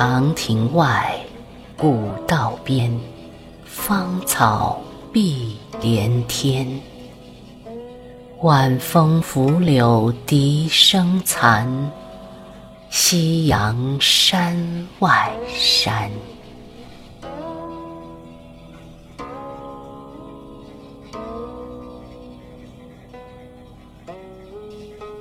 [0.00, 1.12] 长亭外，
[1.76, 2.88] 古道边，
[3.64, 4.80] 芳草
[5.12, 6.80] 碧连天。
[8.42, 11.90] 晚风拂柳笛声残，
[12.90, 16.08] 夕阳山外山。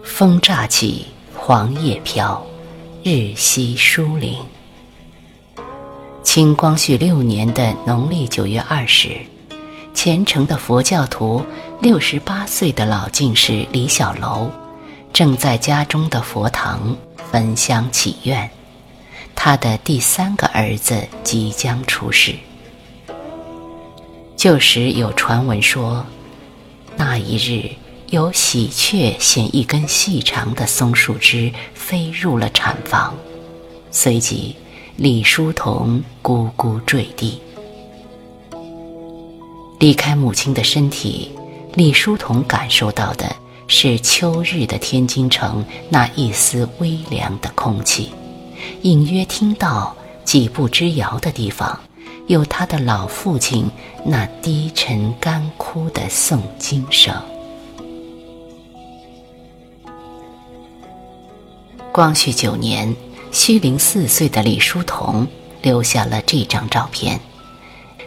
[0.03, 2.45] 风乍起，黄叶飘，
[3.03, 4.37] 日西疏林。
[6.27, 9.11] 清光绪六年的农历九月二十，
[9.93, 11.41] 虔诚的佛教徒、
[11.81, 14.51] 六十八岁的老进士李小楼，
[15.13, 16.97] 正在家中的佛堂
[17.31, 18.51] 焚香祈愿，
[19.35, 22.35] 他的第三个儿子即将出世。
[24.35, 26.05] 旧时有传闻说，
[26.97, 27.71] 那一日。
[28.09, 33.13] 有喜鹊衔一根细长的松树枝飞入了产房，
[33.91, 34.55] 随即
[34.99, 37.39] 李叔同咕咕坠地。
[39.79, 41.31] 离开母亲的身体，
[41.75, 43.35] 李叔同感受到的
[43.67, 48.09] 是秋日的天津城那一丝微凉的空气，
[48.81, 51.79] 隐约听到几步之遥的地方
[52.25, 53.69] 有他的老父亲
[54.03, 57.13] 那低沉干枯的诵经声。
[61.91, 62.95] 光绪九年，
[63.37, 65.27] 虚龄四岁的李叔同
[65.61, 67.19] 留下了这张照片，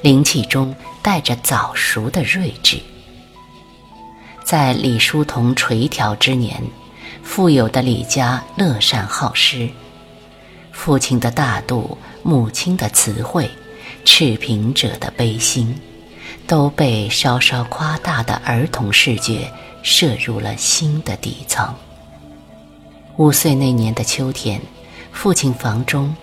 [0.03, 2.81] 灵气中带着早熟的睿智。
[4.45, 6.61] 在李叔同垂髫之年，
[7.23, 9.71] 富有的李家乐善好施，
[10.73, 13.49] 父亲的大度，母亲的慈惠，
[14.05, 15.79] 赤贫者的悲心，
[16.49, 19.49] 都被稍稍夸大的儿童视觉
[19.85, 21.73] 摄入了心的底层。
[23.17, 24.61] 五岁那年的秋天，
[25.12, 26.15] 父亲房中，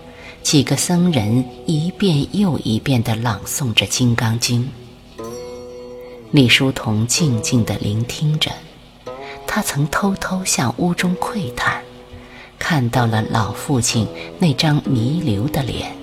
[0.41, 4.69] 几个僧人一遍又一遍地朗诵着《金刚经》。
[6.31, 8.51] 李叔同静静地聆听着，
[9.45, 11.81] 他曾偷偷向屋中窥探，
[12.57, 14.07] 看到了老父亲
[14.39, 15.95] 那张弥留的脸，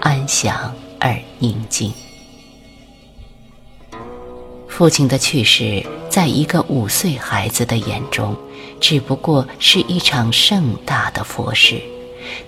[0.00, 1.92] 安详而宁静。
[4.68, 8.36] 父亲的去世，在一个五岁孩子的眼中。
[8.78, 11.80] 只不过是一场盛大的佛事，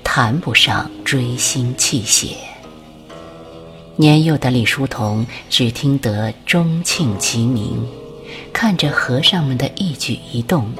[0.03, 2.37] 谈不上追星泣血。
[3.97, 7.87] 年幼的李叔同只听得钟磬齐鸣，
[8.53, 10.72] 看着和尚们的一举一动，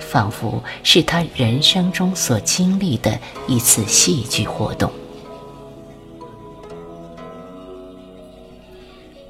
[0.00, 4.90] 仿佛是他人生中所经历的一次戏剧活动。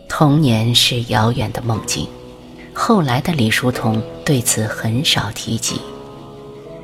[0.08, 2.08] 童年是遥远的梦境。
[2.78, 5.80] 后来的李叔同对此很少提及。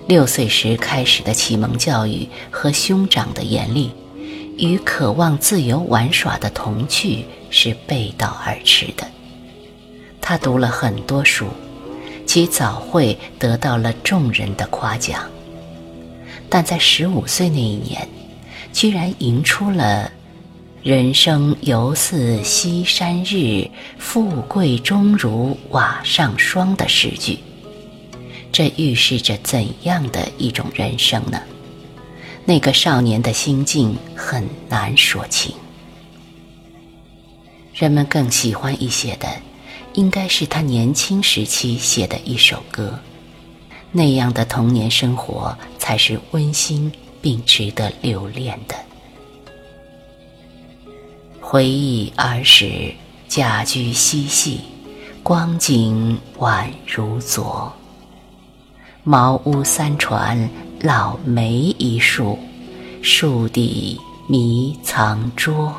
[0.06, 3.90] 六岁时开始的启蒙教育和兄长的严厉，
[4.58, 9.06] 与渴望自由玩耍的童趣是背道而驰的。
[10.20, 11.46] 他读了很多书，
[12.26, 15.22] 其早会得到了众人的夸奖，
[16.48, 18.06] 但在十五岁那一年，
[18.72, 20.10] 居然吟出了。
[20.82, 27.38] 人生犹似西山日，富贵终如瓦上霜的诗句，
[28.52, 31.40] 这预示着怎样的一种人生呢？
[32.44, 35.54] 那个少年的心境很难说清。
[37.72, 39.26] 人们更喜欢一些的，
[39.94, 42.98] 应该是他年轻时期写的一首歌，
[43.90, 48.76] 那样的童年生活才是温馨并值得留恋的。
[51.40, 52.92] 回忆儿时
[53.28, 54.60] 家居嬉戏，
[55.22, 57.72] 光景宛如昨。
[59.04, 60.48] 茅屋三船
[60.80, 62.38] 老梅一树，
[63.02, 65.74] 树底迷藏桌。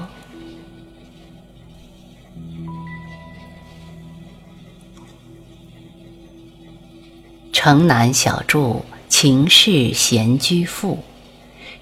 [7.53, 11.01] 城南小筑，秦氏闲居赋。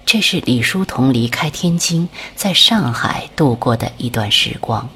[0.06, 4.88] 这是李叔同离开天津，在上海度过的一段时光。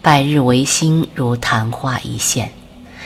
[0.00, 2.50] 百日维新如昙花一现，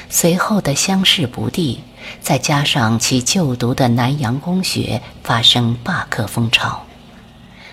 [0.09, 1.81] 随后的相视不第，
[2.21, 6.85] 再加上其就读的南洋公学发生罢课风潮，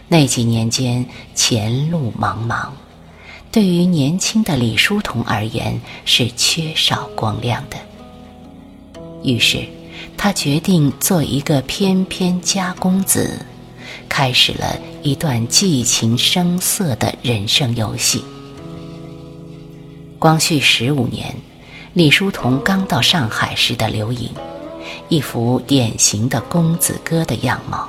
[0.07, 2.69] 那几年间前路茫茫，
[3.51, 7.77] 对于年轻的李叔同而言是缺少光亮的。
[9.24, 9.68] 于是。
[10.15, 13.45] 他决定做一个翩翩家公子，
[14.07, 18.24] 开始了一段寄情声色的人生游戏。
[20.19, 21.35] 光绪十五年，
[21.94, 24.28] 李叔同刚到上海时的留影，
[25.10, 27.88] 一幅典型的公子哥的样貌。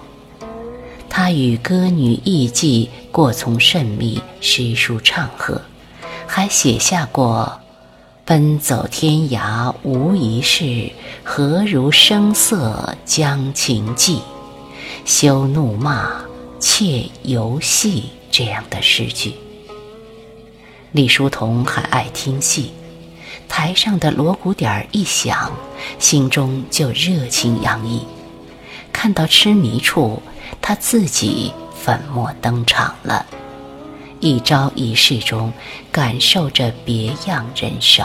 [1.08, 5.58] 他与歌女艺妓过从甚密，诗书唱和，
[6.26, 7.50] 还写下过
[8.26, 10.92] “奔走天涯无一事，
[11.22, 14.18] 何如声色将情寄？
[15.06, 16.22] 羞怒骂，
[16.60, 19.32] 妾游戏”这样的诗句。
[20.92, 22.70] 李叔同还爱听戏，
[23.56, 25.52] 台上的锣鼓点儿一响，
[26.00, 28.04] 心中就热情洋溢。
[28.92, 30.20] 看到痴迷处，
[30.60, 33.24] 他自己粉墨登场了，
[34.18, 35.52] 一朝一夕中
[35.92, 38.04] 感受着别样人生。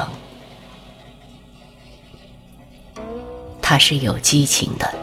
[3.60, 4.94] 他是有激情的，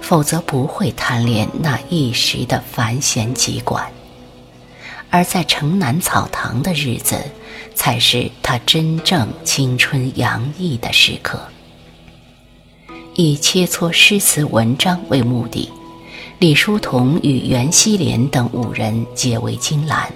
[0.00, 3.88] 否则不会贪恋那一时的繁闲几管。
[5.08, 7.16] 而在城南草堂的日子，
[7.74, 11.40] 才是他真正青春洋溢的时刻。
[13.14, 15.70] 以切磋诗词文章为目的，
[16.38, 20.12] 李叔同与袁希濂等五人结为金兰，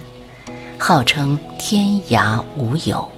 [0.79, 3.09] 号称天涯无友。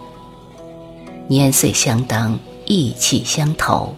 [1.27, 3.95] 年岁相当，意气相投，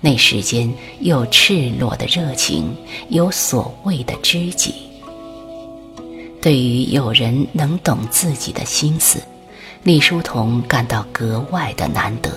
[0.00, 2.74] 那时间有赤裸的热情，
[3.08, 4.74] 有所谓的知己。
[6.40, 9.20] 对于有人能懂自己的心思，
[9.84, 12.30] 李叔同感到格外的难得。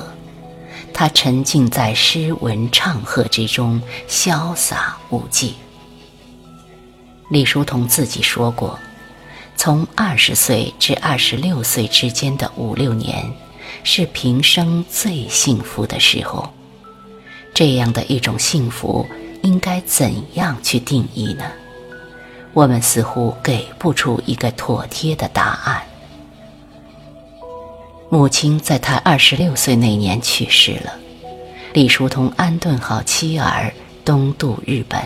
[0.94, 5.55] 他沉浸在诗文唱和之中，潇洒无忌。
[7.29, 8.77] 李叔同自己说过，
[9.55, 13.31] 从二十岁至二十六岁之间的五六年，
[13.83, 16.51] 是平生最幸福的时候。
[17.53, 19.07] 这样的一种幸福，
[19.41, 21.45] 应该怎样去定义呢？
[22.51, 25.81] 我们似乎给不出一个妥帖的答案。
[28.09, 30.94] 母亲在他二十六岁那年去世了，
[31.74, 33.74] 李叔同安顿好妻儿，
[34.06, 35.01] 东渡日本，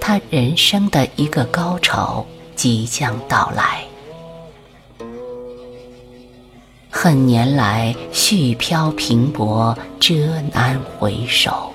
[0.00, 3.82] 他人生的一个高潮即将到来。
[6.90, 10.14] 恨年来絮飘平薄，遮
[10.52, 11.72] 难回首。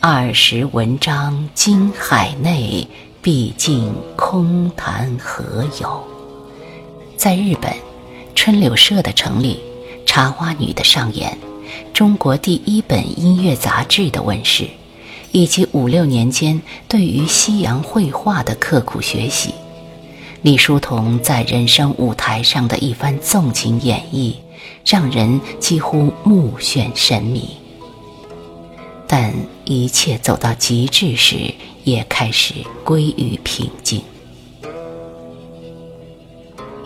[0.00, 2.88] 二十文章惊海内。
[3.22, 6.04] 毕竟空谈何有？
[7.16, 7.72] 在日本，
[8.34, 9.58] 春柳社的成立，
[10.04, 11.38] 茶花女的上演，
[11.92, 14.68] 中国第一本音乐杂志的问世，
[15.32, 19.54] 以及五六年间对于西洋绘画的刻苦学习，
[20.42, 24.34] 李叔同在人生舞台上的一番纵情演绎，
[24.84, 27.48] 让人几乎目眩神迷。
[29.06, 29.32] 但
[29.64, 31.54] 一切走到极致时，
[31.84, 32.54] 也开始
[32.84, 34.02] 归于平静。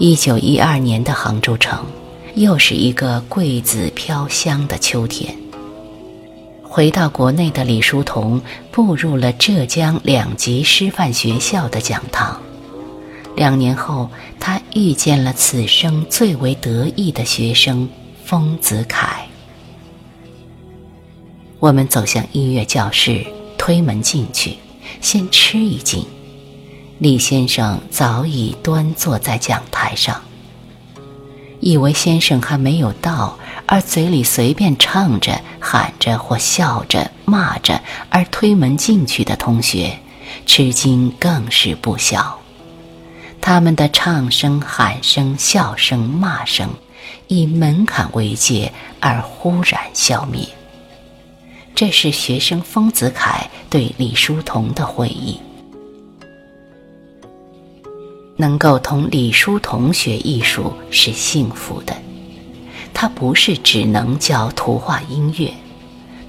[0.01, 1.85] 一九一二年的杭州城，
[2.37, 5.37] 又是一个桂子飘香的秋天。
[6.63, 8.41] 回到国内的李叔同
[8.71, 12.41] 步入了浙江两级师范学校的讲堂。
[13.35, 17.89] 两年后，他遇见了此生最为得意的学生
[18.25, 19.27] 丰子恺。
[21.59, 23.27] 我们走向音乐教室，
[23.57, 24.59] 推门进去，
[25.01, 26.07] 先吃一惊。
[27.01, 30.21] 李先生早已端坐在讲台上，
[31.61, 39.97] 以为先生还没有到，而嘴里随便唱着、喊着或笑着、骂着，而推门进去的同学，
[40.45, 42.41] 吃惊更是不小。
[43.41, 46.69] 他们的唱声、喊声、笑声、骂声，
[47.29, 50.49] 以门槛为界而忽然消灭。
[51.77, 55.39] 这是学生丰子恺对李叔同的回忆。
[58.41, 61.95] 能够同李叔同学艺术是幸福的，
[62.95, 65.53] 他不是只能教图画音乐，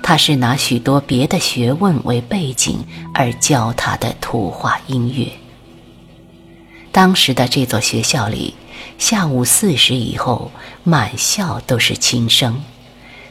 [0.01, 5.31] 他是拿许多别的学问为背景而教他的图画音乐。
[6.91, 8.55] 当时的这座学校里，
[8.97, 10.51] 下午四时以后，
[10.83, 12.59] 满校都是琴声。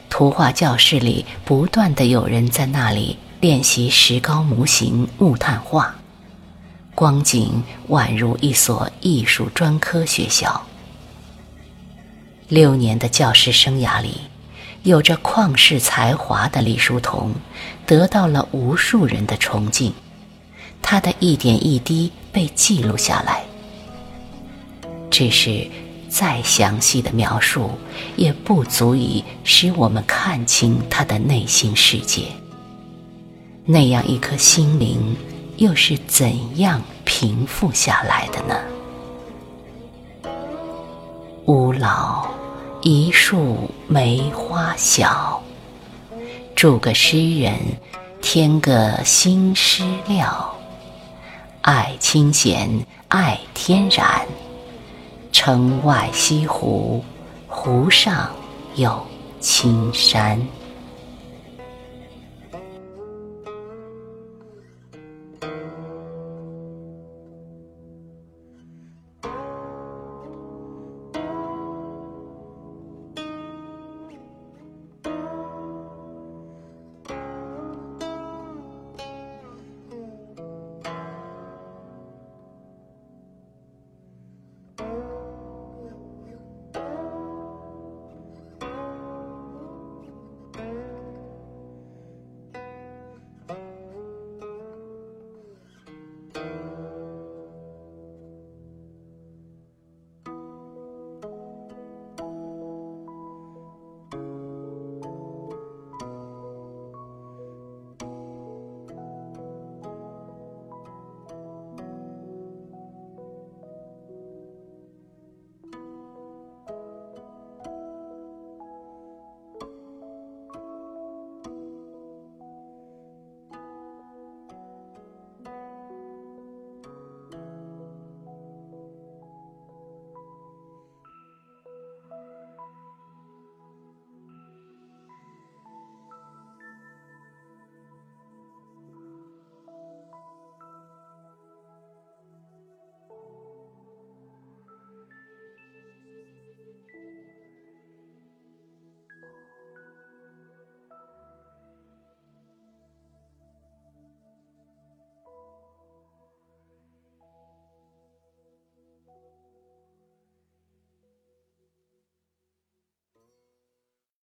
[0.09, 5.98] 图画教室里不断的有人在那里练习石膏模型、木炭画，
[6.99, 10.65] 光景宛如一所艺术专科学校。
[12.49, 14.17] 六年的教师生涯里，
[14.83, 17.33] 有着旷世才华的李叔同，
[17.85, 19.93] 得到了无数人的崇敬，
[20.81, 23.43] 他的一点一滴被记录下来。
[25.09, 25.65] 只是。
[26.09, 27.69] 再详细的描述，
[28.15, 32.23] 也不足以使我们看清他的内心世界。
[33.63, 35.15] 那样一颗心灵，
[35.59, 38.55] 又是怎样平复下来的呢？
[41.47, 42.25] 吾老
[42.81, 45.43] 一树梅花小，
[46.55, 47.53] 住个诗人
[48.21, 50.55] 添个新诗料。
[51.61, 54.25] 爱清闲，爱天然。
[55.33, 57.03] 城外西湖，
[57.49, 58.29] 湖上
[58.75, 59.05] 有
[59.41, 60.41] 青山。